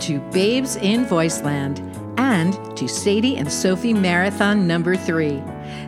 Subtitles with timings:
[0.00, 1.80] to Babes in Voiceland
[2.18, 5.42] and to Sadie and Sophie Marathon number three.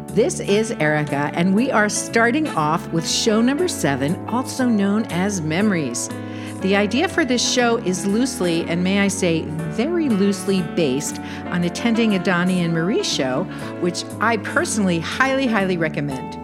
[0.08, 5.40] This is Erica, and we are starting off with show number seven, also known as
[5.40, 6.08] Memories.
[6.62, 11.64] The idea for this show is loosely, and may I say, very loosely based on
[11.64, 13.44] attending a Donnie and Marie show,
[13.80, 16.36] which I personally highly, highly recommend.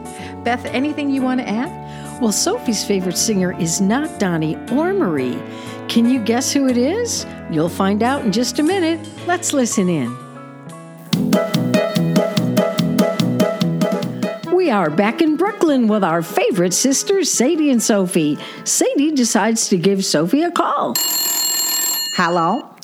[0.45, 1.86] Beth, anything you want to add?
[2.21, 5.39] Well, Sophie's favorite singer is not Donnie or Marie.
[5.87, 7.27] Can you guess who it is?
[7.51, 9.07] You'll find out in just a minute.
[9.27, 10.17] Let's listen in.
[14.55, 18.39] We are back in Brooklyn with our favorite sisters, Sadie and Sophie.
[18.65, 20.95] Sadie decides to give Sophie a call.
[22.17, 22.76] Hello?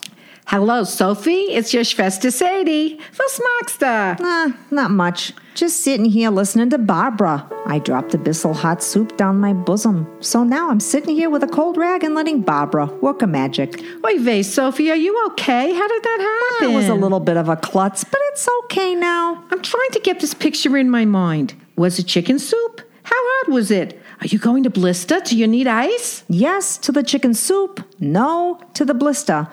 [0.52, 1.48] Hello, Sophie.
[1.48, 3.00] It's your Schwester Sadie.
[3.18, 3.86] Was magst du?
[4.22, 5.32] Uh, not much.
[5.54, 7.48] Just sitting here listening to Barbara.
[7.64, 10.06] I dropped a bissel hot soup down my bosom.
[10.20, 13.82] So now I'm sitting here with a cold rag and letting Barbara work a magic.
[14.04, 15.72] Oi, vey, Sophie, are you okay?
[15.72, 16.70] How did that happen?
[16.70, 19.42] It was a little bit of a klutz, but it's okay now.
[19.50, 21.54] I'm trying to get this picture in my mind.
[21.76, 22.82] Was it chicken soup?
[23.04, 23.98] How hard was it?
[24.20, 25.18] Are you going to blister?
[25.20, 26.24] Do you need ice?
[26.28, 29.48] Yes to the chicken soup, no to the blister.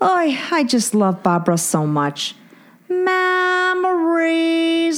[0.00, 2.34] Oh, I just love Barbara so much.
[2.88, 3.36] Memories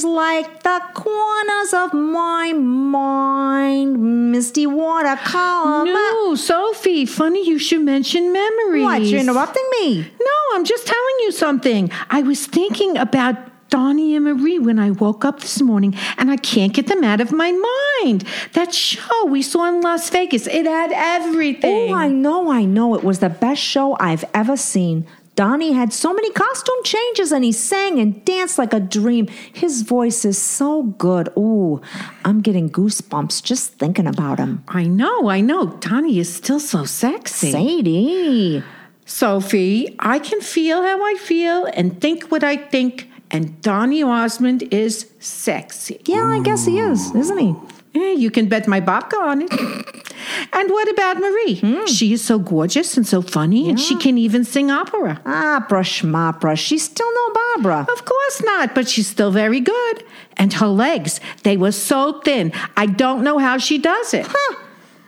[0.03, 5.85] like the corners of my mind, misty watercolor.
[5.85, 8.83] No, Sophie, funny you should mention memories.
[8.83, 9.01] What?
[9.03, 10.01] You're interrupting me.
[10.01, 11.89] No, I'm just telling you something.
[12.09, 13.37] I was thinking about
[13.69, 17.21] Donnie and Marie when I woke up this morning, and I can't get them out
[17.21, 17.51] of my
[18.03, 18.25] mind.
[18.53, 21.91] That show we saw in Las Vegas, it had everything.
[21.91, 22.95] Oh, I know, I know.
[22.95, 25.05] It was the best show I've ever seen.
[25.35, 29.27] Donnie had so many costume changes and he sang and danced like a dream.
[29.53, 31.29] His voice is so good.
[31.37, 31.81] Ooh,
[32.25, 34.65] I'm getting goosebumps just thinking about him.
[34.67, 35.67] I know, I know.
[35.67, 37.51] Donnie is still so sexy.
[37.51, 38.63] Sadie.
[39.05, 44.63] Sophie, I can feel how I feel and think what I think, and Donnie Osmond
[44.71, 46.01] is sexy.
[46.05, 47.55] Yeah, I guess he is, isn't he?
[47.95, 49.51] Eh, you can bet my babka on it.
[50.53, 51.85] and what about Marie?
[51.87, 55.19] She is so gorgeous and so funny, and she can even sing opera.
[55.25, 56.57] Opera schmopera.
[56.57, 57.87] She's still no Barbara.
[57.91, 60.03] Of course not, but she's still very good.
[60.37, 62.51] And her legs, they were so thin.
[62.77, 64.25] I don't know how she does it.
[64.29, 64.55] Huh.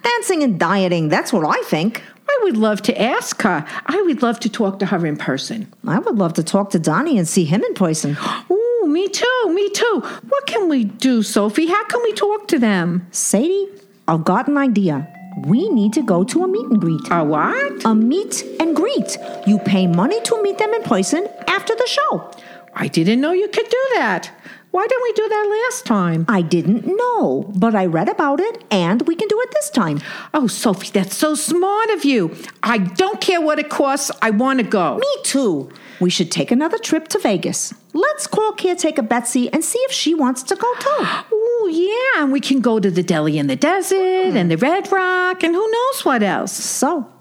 [0.04, 2.02] Dancing and dieting, that's what I think.
[2.32, 3.66] I would love to ask her.
[3.86, 5.72] I would love to talk to her in person.
[5.86, 8.18] I would love to talk to Donnie and see him in person.
[8.52, 10.02] Ooh, me too, me too.
[10.30, 11.68] What can we do, Sophie?
[11.68, 13.06] How can we talk to them?
[13.12, 13.68] Sadie,
[14.08, 15.08] I've got an idea.
[15.46, 17.02] We need to go to a meet and greet.
[17.12, 17.86] A what?
[17.86, 19.18] A meet and greet.
[19.46, 22.32] You pay money to meet them in person after the show.
[22.74, 24.32] I didn't know you could do that.
[24.72, 26.26] Why didn't we do that last time?
[26.30, 30.00] I didn't know, but I read about it and we can do it this time.
[30.34, 32.34] Oh, Sophie, that's so smart of you.
[32.64, 34.12] I don't care what it costs.
[34.22, 34.98] I want to go.
[34.98, 35.70] Me too.
[36.00, 37.74] We should take another trip to Vegas.
[37.94, 41.06] Let's call caretaker Betsy and see if she wants to go too.
[41.34, 44.90] Oh, yeah, and we can go to the deli in the desert and the Red
[44.90, 46.54] Rock and who knows what else.
[46.54, 47.12] So,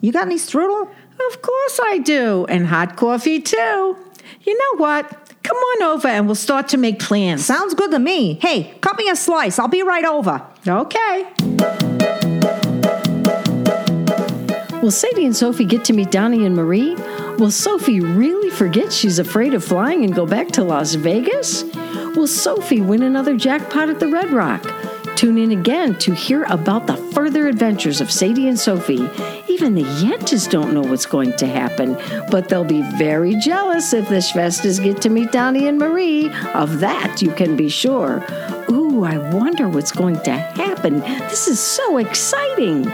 [0.00, 0.88] you got any strudel?
[1.28, 3.96] Of course I do, and hot coffee too.
[4.42, 5.23] You know what?
[5.54, 7.44] Come on over and we'll start to make plans.
[7.44, 8.40] Sounds good to me.
[8.42, 9.56] Hey, cut me a slice.
[9.60, 10.44] I'll be right over.
[10.66, 11.28] Okay.
[14.82, 16.96] Will Sadie and Sophie get to meet Donnie and Marie?
[17.38, 21.62] Will Sophie really forget she's afraid of flying and go back to Las Vegas?
[22.16, 24.64] Will Sophie win another jackpot at the Red Rock?
[25.14, 29.08] Tune in again to hear about the further adventures of Sadie and Sophie.
[29.54, 31.96] Even the Yentas don't know what's going to happen,
[32.28, 36.28] but they'll be very jealous if the Schwesters get to meet Donnie and Marie.
[36.54, 38.16] Of that, you can be sure.
[38.68, 40.98] Ooh, I wonder what's going to happen.
[41.30, 42.82] This is so exciting.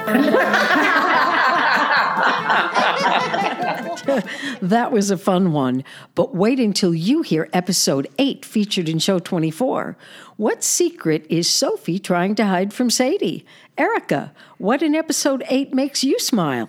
[4.61, 5.83] that was a fun one.
[6.15, 9.97] But wait until you hear episode 8 featured in show 24.
[10.37, 13.47] What secret is Sophie trying to hide from Sadie?
[13.81, 16.69] Erica, what in episode 8 makes you smile?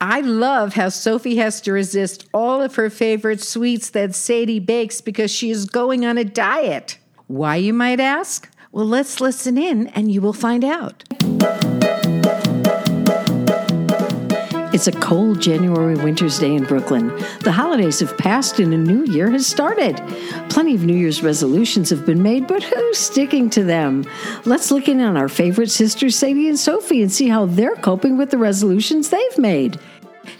[0.00, 5.00] I love how Sophie has to resist all of her favorite sweets that Sadie bakes
[5.00, 6.98] because she is going on a diet.
[7.28, 8.52] Why, you might ask?
[8.72, 11.04] Well, let's listen in and you will find out.
[14.80, 17.08] It's a cold January winter's day in Brooklyn.
[17.40, 19.98] The holidays have passed and a new year has started.
[20.48, 24.06] Plenty of New Year's resolutions have been made, but who's sticking to them?
[24.46, 28.16] Let's look in on our favorite sisters, Sadie and Sophie, and see how they're coping
[28.16, 29.78] with the resolutions they've made.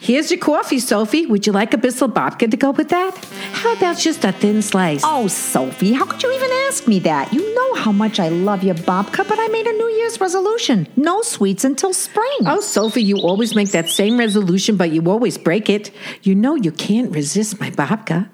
[0.02, 1.26] Here's your coffee, Sophie.
[1.26, 3.14] Would you like a bissel babka to go with that?
[3.52, 5.02] How about just a thin slice?
[5.04, 7.34] Oh, Sophie, how could you even ask me that?
[7.34, 10.88] You know how much I love your babka, but I made a New Year's resolution.
[10.96, 12.38] No sweets until spring.
[12.46, 15.90] Oh, Sophie, you always make that same resolution, but you always break it.
[16.22, 18.30] You know you can't resist my babka.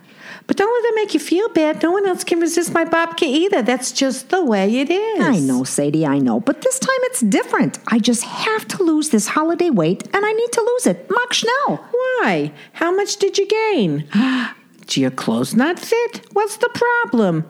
[0.47, 1.83] But don't let that make you feel bad.
[1.83, 3.63] No one else can resist my babka either.
[3.63, 5.25] That's just the way it is.
[5.25, 6.39] I know, Sadie, I know.
[6.41, 7.79] But this time it's different.
[7.89, 11.11] I just have to lose this holiday weight, and I need to lose it.
[11.11, 11.85] Mach Schnell.
[11.91, 12.53] Why?
[12.75, 14.09] How much did you gain?
[14.87, 16.27] Do your clothes not fit?
[16.33, 17.45] What's the problem?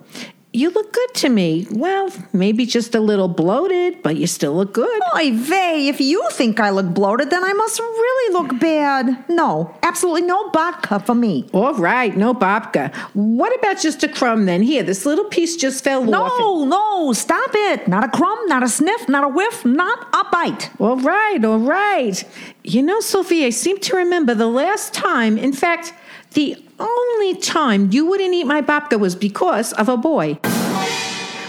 [0.56, 1.66] You look good to me.
[1.70, 5.02] Well, maybe just a little bloated, but you still look good.
[5.14, 9.28] Oy vey, if you think I look bloated, then I must really look bad.
[9.28, 11.46] No, absolutely no vodka for me.
[11.52, 12.90] All right, no babka.
[13.12, 14.62] What about just a crumb then?
[14.62, 16.38] Here, this little piece just fell off.
[16.38, 17.86] No, no, stop it.
[17.86, 20.70] Not a crumb, not a sniff, not a whiff, not a bite.
[20.80, 22.24] All right, all right.
[22.64, 25.92] You know, Sophie, I seem to remember the last time, in fact,
[26.36, 30.34] the only time you wouldn't eat my babka was because of a boy.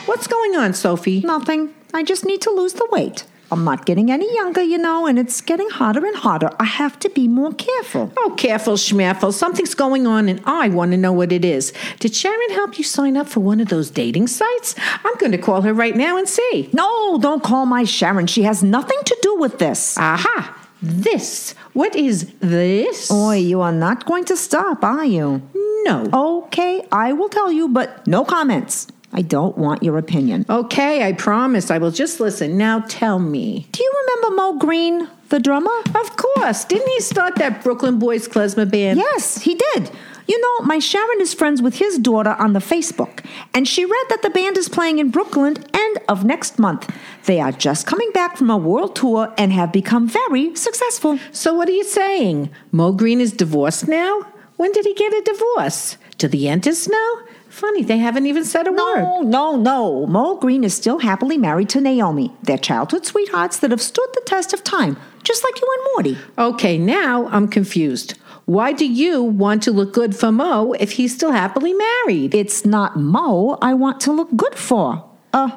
[0.06, 1.20] What's going on, Sophie?
[1.20, 1.74] Nothing.
[1.94, 3.26] I just need to lose the weight.
[3.52, 6.50] I'm not getting any younger, you know, and it's getting harder and harder.
[6.60, 8.12] I have to be more careful.
[8.18, 9.34] Oh, careful, schmaffle.
[9.34, 11.74] Something's going on, and I want to know what it is.
[12.00, 14.76] Did Sharon help you sign up for one of those dating sites?
[15.04, 16.70] I'm going to call her right now and see.
[16.74, 18.28] No, don't call my Sharon.
[18.28, 19.98] She has nothing to do with this.
[19.98, 20.57] Aha!
[20.82, 21.54] This.
[21.74, 23.10] What is this?
[23.10, 25.42] Boy, you are not going to stop, are you?
[25.84, 26.10] No.
[26.14, 28.88] Okay, I will tell you, but no comments.
[29.14, 30.46] I don't want your opinion.
[30.50, 31.72] Okay, I promise.
[31.72, 32.58] I will just listen.
[32.58, 33.68] Now tell me.
[33.72, 35.72] Do you remember Mo Green, the drummer?
[35.96, 36.66] Of course.
[36.66, 39.00] Didn't he start that Brooklyn Boys klezmer band?
[39.00, 39.92] Yes, he did.
[40.28, 44.06] You know, my Sharon is friends with his daughter on the Facebook, and she read
[44.10, 46.94] that the band is playing in Brooklyn end of next month.
[47.26, 51.18] They are just coming back from a world tour and have become very successful.
[51.32, 52.50] So what are you saying?
[52.74, 54.22] Mo Green is divorced now?
[54.58, 55.98] When did he get a divorce?
[56.18, 57.20] Do the Yentas know?
[57.48, 59.04] Funny, they haven't even said a word.
[59.04, 60.06] No, no, no.
[60.08, 62.34] Mo Green is still happily married to Naomi.
[62.44, 66.18] They're childhood sweethearts that have stood the test of time, just like you and Morty.
[66.38, 68.16] Okay, now I'm confused.
[68.48, 72.34] Why do you want to look good for Mo if he's still happily married?
[72.34, 75.04] It's not Mo I want to look good for.
[75.34, 75.52] Uh,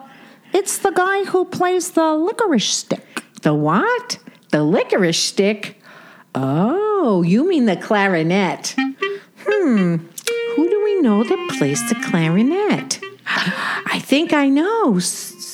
[0.52, 3.22] it's the guy who plays the licorice stick.
[3.42, 4.18] The what?
[4.50, 5.80] The licorice stick?
[6.34, 8.74] Oh, you mean the clarinet.
[9.46, 9.96] Hmm,
[10.56, 12.98] who do we know that plays the clarinet?
[13.26, 14.98] I think I know.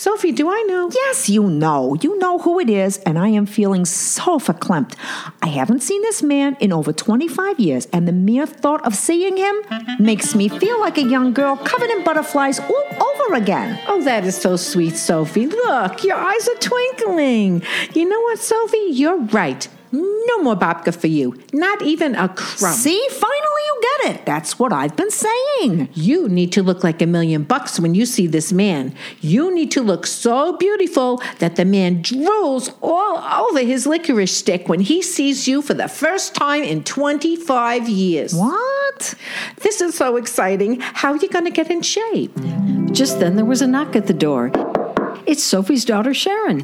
[0.06, 0.88] Sophie, do I know?
[0.94, 1.96] Yes, you know.
[2.00, 4.94] You know who it is, and I am feeling so verklempt.
[5.42, 9.36] I haven't seen this man in over 25 years, and the mere thought of seeing
[9.36, 9.56] him
[9.98, 13.80] makes me feel like a young girl covered in butterflies all over again.
[13.88, 15.48] Oh, that is so sweet, Sophie.
[15.48, 17.62] Look, your eyes are twinkling.
[17.92, 18.90] You know what, Sophie?
[18.92, 19.66] You're right.
[19.90, 21.36] No more babka for you.
[21.52, 22.74] Not even a crumb.
[22.74, 24.26] See, finally you get it.
[24.26, 25.88] That's what I've been saying.
[25.94, 28.94] You need to look like a million bucks when you see this man.
[29.20, 33.18] You need to look so beautiful that the man drools all
[33.48, 38.34] over his licorice stick when he sees you for the first time in 25 years.
[38.34, 39.14] What?
[39.62, 40.80] This is so exciting.
[40.80, 42.32] How are you going to get in shape?
[42.92, 44.50] Just then there was a knock at the door.
[45.26, 46.62] It's Sophie's daughter, Sharon.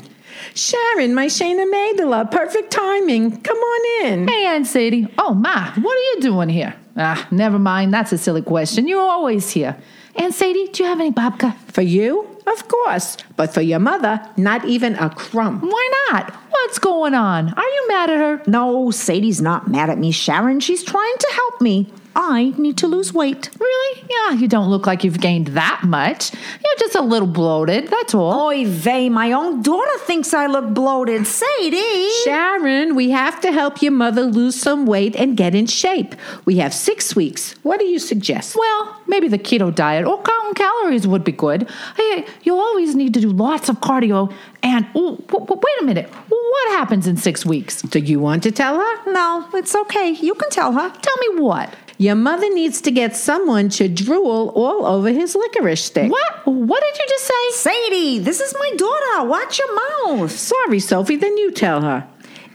[0.54, 3.40] Sharon, my Shayna Maidela, perfect timing.
[3.42, 4.28] Come on in.
[4.28, 5.08] Hey, Aunt Sadie.
[5.18, 6.74] Oh, Ma, what are you doing here?
[6.96, 7.92] Ah, never mind.
[7.92, 8.86] That's a silly question.
[8.86, 9.76] You're always here.
[10.16, 11.56] Aunt Sadie, do you have any babka?
[11.68, 12.28] For you?
[12.46, 13.16] Of course.
[13.36, 15.60] But for your mother, not even a crumb.
[15.60, 16.34] Why not?
[16.50, 17.52] What's going on?
[17.54, 18.42] Are you mad at her?
[18.46, 20.60] No, Sadie's not mad at me, Sharon.
[20.60, 21.92] She's trying to help me.
[22.14, 23.50] I need to lose weight.
[23.58, 24.04] Really?
[24.10, 26.32] Yeah, you don't look like you've gained that much.
[26.32, 28.48] You're just a little bloated, that's all.
[28.48, 31.26] Oy vey, my own daughter thinks I look bloated.
[31.26, 32.08] Sadie!
[32.24, 36.14] Sharon, we have to help your mother lose some weight and get in shape.
[36.44, 37.54] We have six weeks.
[37.62, 38.56] What do you suggest?
[38.56, 41.68] Well, maybe the keto diet or counting calories would be good.
[41.96, 44.32] Hey, you'll always need to do lots of cardio.
[44.62, 46.08] And ooh, w- w- wait a minute.
[46.28, 47.82] What happens in six weeks?
[47.82, 49.10] Do you want to tell her?
[49.12, 50.10] no, it's okay.
[50.10, 50.90] You can tell her.
[50.90, 51.74] Tell me what?
[52.02, 56.10] Your mother needs to get someone to drool all over his licorice stick.
[56.10, 56.46] What?
[56.46, 57.70] What did you just say?
[57.70, 59.28] Sadie, this is my daughter.
[59.28, 60.32] Watch your mouth.
[60.32, 62.08] Sorry, Sophie, then you tell her.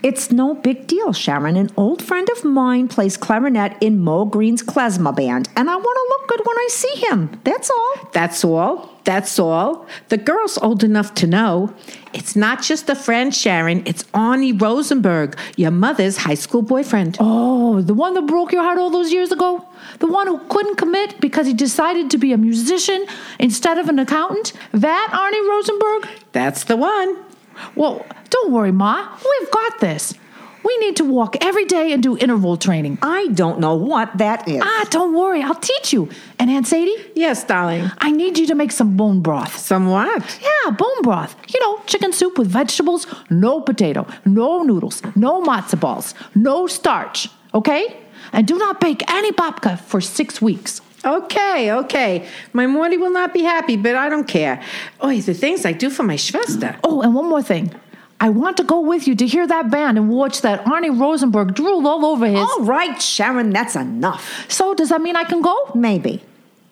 [0.03, 1.57] It's no big deal, Sharon.
[1.57, 5.83] An old friend of mine plays clarinet in Mo Green's klezmer band, and I want
[5.83, 7.39] to look good when I see him.
[7.43, 8.09] That's all.
[8.13, 8.97] That's all.
[9.05, 9.87] That's all.
[10.09, 11.73] The girl's old enough to know.
[12.13, 13.81] It's not just a friend, Sharon.
[13.85, 17.17] It's Arnie Rosenberg, your mother's high school boyfriend.
[17.19, 19.65] Oh, the one that broke your heart all those years ago?
[19.99, 23.05] The one who couldn't commit because he decided to be a musician
[23.39, 24.53] instead of an accountant?
[24.73, 26.09] That Arnie Rosenberg?
[26.33, 27.26] That's the one.
[27.75, 29.07] Well, don't worry, Ma.
[29.17, 30.13] We've got this.
[30.63, 32.97] We need to walk every day and do interval training.
[33.01, 34.61] I don't know what that is.
[34.61, 36.09] Ah, don't worry, I'll teach you.
[36.39, 37.89] And Aunt Sadie, Yes, darling.
[37.99, 39.57] I need you to make some bone broth.
[39.57, 40.39] Somewhat.
[40.41, 41.37] Yeah, bone broth.
[41.53, 47.29] You know, chicken soup with vegetables, no potato, no noodles, no matzo balls, no starch.
[47.53, 47.95] Okay?
[48.33, 50.81] And do not bake any babka for six weeks.
[51.05, 52.27] Okay, okay.
[52.53, 54.61] My Morty will not be happy, but I don't care.
[54.99, 56.77] Oh, the things I do for my Schwester.
[56.83, 57.71] Oh, and one more thing.
[58.19, 61.53] I want to go with you to hear that band and watch that Arnie Rosenberg
[61.53, 62.39] drool all over his.
[62.39, 64.51] All right, Sharon, that's enough.
[64.51, 65.71] So, does that mean I can go?
[65.75, 66.23] Maybe.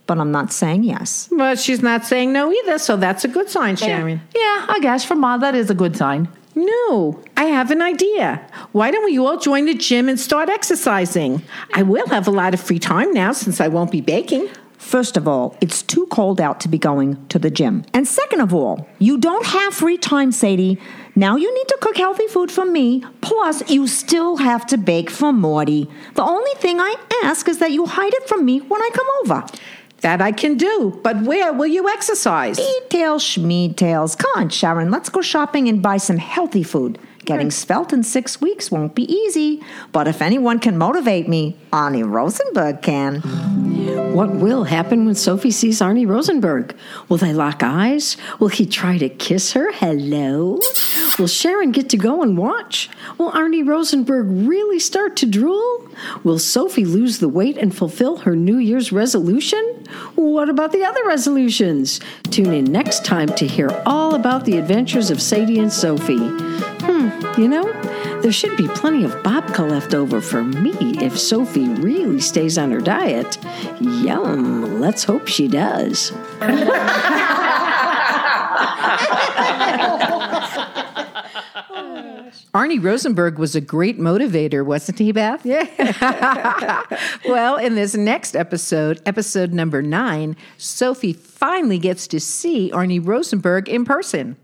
[0.07, 1.29] But I'm not saying yes.
[1.31, 4.21] But she's not saying no either, so that's a good sign, Sharon.
[4.33, 6.27] Yeah, I guess for Ma, that is a good sign.
[6.55, 8.47] No, I have an idea.
[8.71, 11.41] Why don't we all join the gym and start exercising?
[11.73, 14.47] I will have a lot of free time now since I won't be baking.
[14.77, 17.83] First of all, it's too cold out to be going to the gym.
[17.93, 20.79] And second of all, you don't have free time, Sadie.
[21.15, 25.09] Now you need to cook healthy food for me, plus you still have to bake
[25.09, 25.89] for Morty.
[26.13, 29.07] The only thing I ask is that you hide it from me when I come
[29.23, 29.47] over.
[30.05, 32.57] That I can do, but where will you exercise?
[32.57, 34.15] Details, schmeetails.
[34.15, 36.99] Come on, Sharon, let's go shopping and buy some healthy food.
[37.25, 42.07] Getting svelte in six weeks won't be easy, but if anyone can motivate me, Arnie
[42.07, 43.21] Rosenberg can.
[44.13, 46.75] What will happen when Sophie sees Arnie Rosenberg?
[47.09, 48.15] Will they lock eyes?
[48.39, 49.71] Will he try to kiss her?
[49.71, 50.59] Hello?
[51.17, 52.91] Will Sharon get to go and watch?
[53.17, 55.89] Will Arnie Rosenberg really start to drool?
[56.23, 59.74] Will Sophie lose the weight and fulfill her New Year's resolution?
[60.15, 61.99] What about the other resolutions?
[62.31, 66.17] Tune in next time to hear all about the adventures of Sadie and Sophie.
[66.17, 67.09] Hmm,
[67.39, 67.71] you know,
[68.21, 70.73] there should be plenty of babka left over for me
[71.03, 73.37] if Sophie really stays on her diet.
[73.79, 76.11] Yum, let's hope she does.
[82.55, 85.45] Arnie Rosenberg was a great motivator, wasn't he, Beth?
[85.45, 86.81] Yeah.
[87.25, 93.67] well, in this next episode, episode number nine, Sophie finally gets to see Arnie Rosenberg
[93.67, 94.37] in person.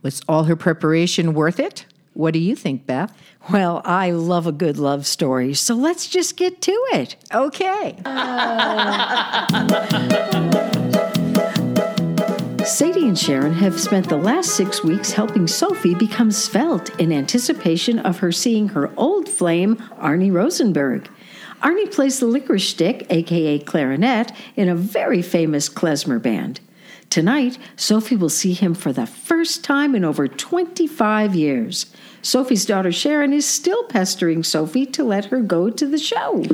[0.00, 1.84] Was all her preparation worth it?
[2.14, 3.14] What do you think, Beth?
[3.50, 7.16] Well, I love a good love story, so let's just get to it.
[7.30, 7.96] Okay.
[12.70, 17.98] Sadie and Sharon have spent the last six weeks helping Sophie become svelte in anticipation
[17.98, 21.10] of her seeing her old flame, Arnie Rosenberg.
[21.62, 26.60] Arnie plays the licorice stick, aka clarinet, in a very famous klezmer band.
[27.10, 31.86] Tonight, Sophie will see him for the first time in over 25 years.
[32.22, 36.44] Sophie's daughter Sharon is still pestering Sophie to let her go to the show.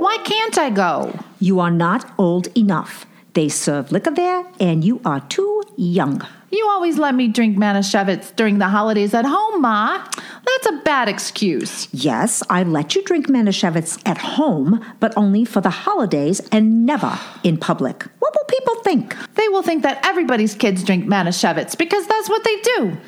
[0.00, 1.16] Why can't I go?
[1.38, 3.06] You are not old enough.
[3.34, 6.26] They serve liquor there, and you are too young.
[6.50, 10.04] You always let me drink Manischewitz during the holidays at home, Ma.
[10.44, 11.88] That's a bad excuse.
[11.92, 17.18] Yes, I let you drink Manischewitz at home, but only for the holidays and never
[17.42, 18.02] in public.
[18.18, 19.16] What will people think?
[19.34, 22.82] They will think that everybody's kids drink Manischewitz because that's what they do.
[22.84, 22.98] And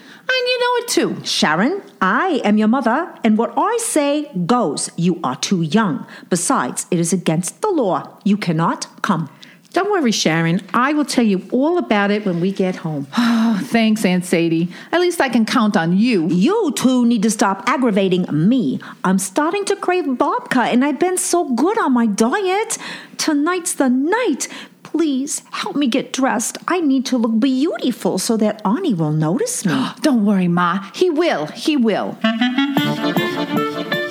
[0.48, 1.16] you know it too.
[1.22, 4.90] Sharon, I am your mother, and what I say goes.
[4.96, 6.06] You are too young.
[6.30, 8.18] Besides, it is against the law.
[8.24, 9.28] You cannot come.
[9.74, 10.62] Don't worry, Sharon.
[10.72, 13.08] I will tell you all about it when we get home.
[13.18, 14.68] Oh, thanks, Aunt Sadie.
[14.92, 16.28] At least I can count on you.
[16.28, 18.78] You two need to stop aggravating me.
[19.02, 22.78] I'm starting to crave babka, and I've been so good on my diet.
[23.18, 24.46] Tonight's the night.
[24.84, 26.56] Please help me get dressed.
[26.68, 29.88] I need to look beautiful so that Arnie will notice me.
[30.02, 30.88] Don't worry, Ma.
[30.94, 31.46] He will.
[31.46, 32.16] He will.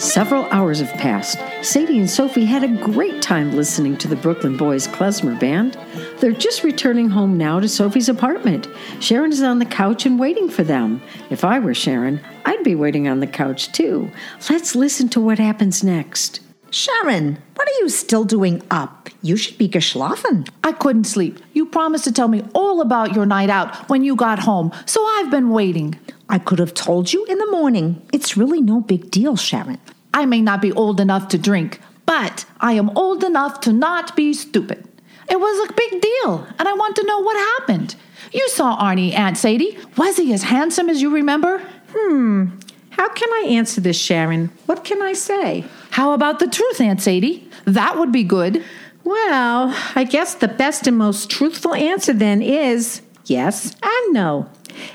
[0.04, 1.40] Several hours have passed.
[1.62, 5.78] Sadie and Sophie had a great time listening to the Brooklyn Boys klezmer band.
[6.20, 8.68] They're just returning home now to Sophie's apartment.
[9.00, 11.02] Sharon is on the couch and waiting for them.
[11.30, 14.12] If I were Sharon, I'd be waiting on the couch too.
[14.50, 16.42] Let's listen to what happens next.
[16.70, 19.10] Sharon, what are you still doing up?
[19.22, 20.50] You should be geschlafen.
[20.66, 21.40] I couldn't sleep.
[21.54, 25.02] You promised to tell me all about your night out when you got home, so
[25.02, 25.98] I've been waiting.
[26.34, 28.02] I could have told you in the morning.
[28.12, 29.78] It's really no big deal, Sharon.
[30.16, 34.16] I may not be old enough to drink, but I am old enough to not
[34.16, 34.84] be stupid.
[35.30, 37.96] It was a big deal, and I want to know what happened.
[38.32, 39.78] You saw Arnie, Aunt Sadie.
[39.96, 41.60] Was he as handsome as you remember?
[41.96, 42.48] Hmm.
[42.90, 44.48] How can I answer this, Sharon?
[44.66, 45.66] What can I say?
[45.92, 47.48] How about the truth, Aunt Sadie?
[47.66, 48.66] That would be good.
[49.04, 54.50] Well, I guess the best and most truthful answer then is yes and no.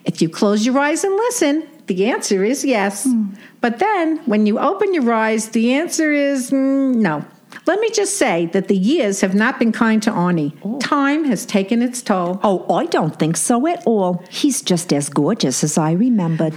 [0.05, 3.09] If you close your eyes and listen, the answer is yes.
[3.61, 7.25] But then when you open your eyes, the answer is mm, no.
[7.67, 10.81] Let me just say that the years have not been kind to Arnie.
[10.81, 12.41] Time has taken its toll.
[12.43, 14.23] Oh, I don't think so at all.
[14.31, 16.57] He's just as gorgeous as I remembered.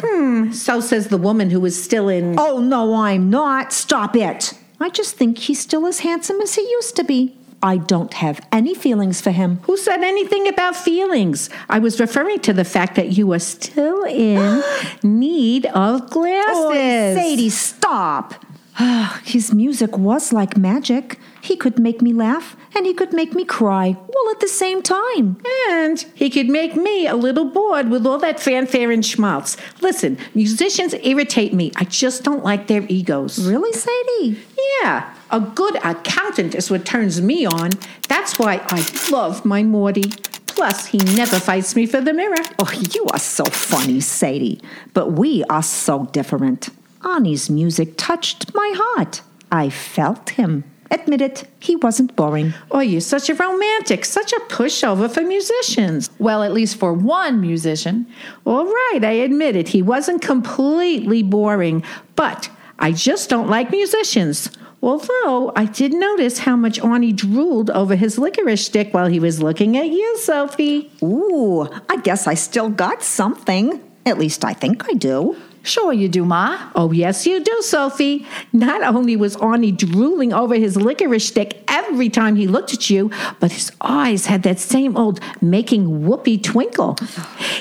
[0.53, 2.35] So says the woman who is still in.
[2.39, 3.73] Oh, no, I'm not.
[3.73, 4.53] Stop it.
[4.79, 7.37] I just think he's still as handsome as he used to be.
[7.63, 9.59] I don't have any feelings for him.
[9.63, 11.49] Who said anything about feelings?
[11.69, 14.63] I was referring to the fact that you are still in
[15.03, 16.55] need of glasses.
[16.55, 18.33] Oh, Sadie, stop.
[19.23, 21.19] His music was like magic.
[21.41, 24.81] He could make me laugh and he could make me cry all at the same
[24.81, 25.37] time.
[25.69, 29.57] And he could make me a little bored with all that fanfare and schmaltz.
[29.81, 31.71] Listen, musicians irritate me.
[31.75, 33.45] I just don't like their egos.
[33.45, 34.39] Really, Sadie?
[34.81, 37.71] Yeah, a good accountant is what turns me on.
[38.07, 40.09] That's why I love my Morty.
[40.47, 42.43] Plus, he never fights me for the mirror.
[42.59, 44.61] Oh, you are so funny, Sadie.
[44.93, 46.69] But we are so different.
[47.03, 49.21] Arnie's music touched my heart.
[49.51, 50.63] I felt him.
[50.91, 52.53] Admit it, he wasn't boring.
[52.69, 56.09] Oh, you're such a romantic, such a pushover for musicians.
[56.19, 58.07] Well, at least for one musician.
[58.45, 59.69] All right, I admit it.
[59.69, 61.83] He wasn't completely boring,
[62.17, 64.51] but I just don't like musicians.
[64.83, 69.41] Although I did notice how much Arnie drooled over his licorice stick while he was
[69.41, 70.91] looking at you, Sophie.
[71.01, 73.79] Ooh, I guess I still got something.
[74.05, 75.37] At least I think I do.
[75.63, 76.71] Sure you do, Ma.
[76.75, 78.25] Oh, yes, you do, Sophie.
[78.51, 83.11] Not only was Arnie drooling over his licorice stick every time he looked at you,
[83.39, 86.95] but his eyes had that same old making whoopee twinkle.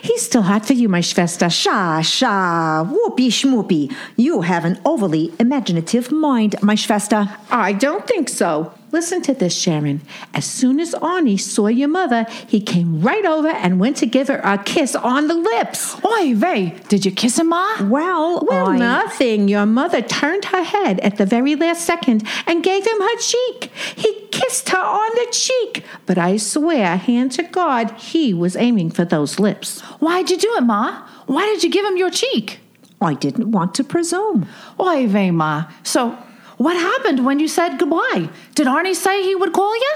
[0.02, 1.50] He's still hot for you, my Schwester.
[1.50, 3.94] Sha, sha, whoopee schmoopee.
[4.16, 7.28] You have an overly imaginative mind, my Schwester.
[7.50, 8.72] I don't think so.
[8.92, 10.00] Listen to this, Sharon.
[10.34, 14.26] As soon as Arnie saw your mother, he came right over and went to give
[14.28, 15.96] her a kiss on the lips.
[16.04, 17.82] Oy vey, did you kiss him, Ma?
[17.84, 18.78] Well, Well, I...
[18.78, 19.46] nothing.
[19.48, 23.70] Your mother turned her head at the very last second and gave him her cheek.
[23.94, 28.90] He kissed her on the cheek, but I swear, hand to God, he was aiming
[28.90, 29.80] for those lips.
[30.00, 31.06] Why'd you do it, Ma?
[31.26, 32.58] Why did you give him your cheek?
[33.00, 34.46] I didn't want to presume.
[34.78, 35.66] Oy vey, Ma.
[35.84, 36.18] So,
[36.60, 38.28] what happened when you said goodbye?
[38.54, 39.92] Did Arnie say he would call you?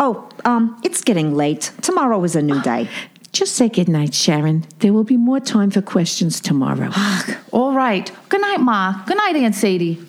[0.00, 1.70] Oh, um, it's getting late.
[1.80, 2.88] Tomorrow is a new day.
[3.32, 4.66] Just say good night, Sharon.
[4.80, 6.90] There will be more time for questions tomorrow.
[7.52, 8.10] All right.
[8.30, 9.04] Good night, Ma.
[9.06, 10.02] Good night, Aunt Sadie.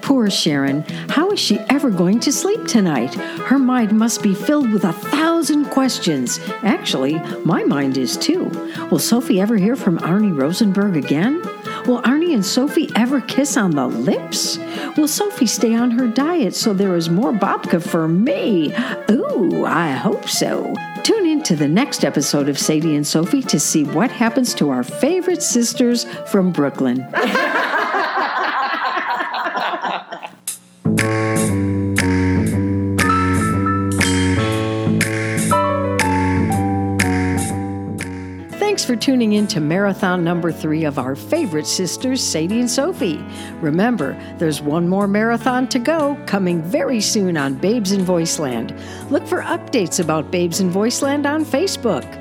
[0.00, 0.84] Poor Sharon.
[1.10, 3.14] How is she ever going to sleep tonight?
[3.14, 6.40] Her mind must be filled with a thousand questions.
[6.62, 8.44] Actually, my mind is too.
[8.90, 11.42] Will Sophie ever hear from Arnie Rosenberg again?
[11.90, 14.58] Will Arnie and Sophie ever kiss on the lips?
[14.96, 18.72] Will Sophie stay on her diet so there is more babka for me?
[19.10, 20.72] Ooh, I hope so.
[21.02, 24.70] Tune in to the next episode of Sadie and Sophie to see what happens to
[24.70, 27.04] our favorite sisters from Brooklyn.
[38.90, 43.24] for tuning in to marathon number three of our favorite sisters, Sadie and Sophie.
[43.60, 48.76] Remember, there's one more marathon to go, coming very soon on Babes in Voiceland.
[49.08, 52.19] Look for updates about Babes in Voiceland on Facebook.